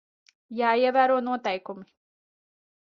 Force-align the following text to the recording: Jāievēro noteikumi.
Jāievēro 0.59 1.19
noteikumi. 1.27 1.89